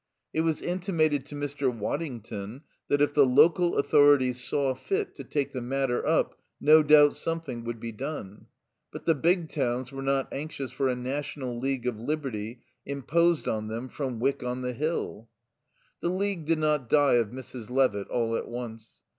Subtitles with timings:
[0.33, 1.71] It was intimated to Mr.
[1.71, 7.15] Waddington that if the local authorities saw fit to take the matter up no doubt
[7.15, 8.47] something would be done,
[8.91, 13.67] but the big towns were not anxious for a National League of Liberty imposed on
[13.67, 15.29] them from Wyck on the Hill.
[15.99, 17.69] The League did not die of Mrs.
[17.69, 19.01] Levitt all at once.